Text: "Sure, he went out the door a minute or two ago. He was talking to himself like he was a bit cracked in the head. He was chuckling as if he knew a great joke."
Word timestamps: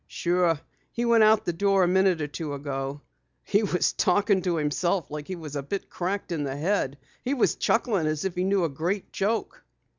"Sure, 0.07 0.59
he 0.91 1.05
went 1.05 1.23
out 1.23 1.45
the 1.45 1.53
door 1.53 1.83
a 1.83 1.87
minute 1.87 2.23
or 2.23 2.27
two 2.27 2.55
ago. 2.55 2.99
He 3.43 3.61
was 3.61 3.93
talking 3.93 4.41
to 4.41 4.55
himself 4.55 5.11
like 5.11 5.27
he 5.27 5.35
was 5.35 5.55
a 5.55 5.61
bit 5.61 5.91
cracked 5.91 6.31
in 6.31 6.43
the 6.43 6.57
head. 6.57 6.97
He 7.23 7.35
was 7.35 7.53
chuckling 7.55 8.07
as 8.07 8.25
if 8.25 8.33
he 8.33 8.43
knew 8.43 8.63
a 8.63 8.69
great 8.69 9.13
joke." 9.13 9.63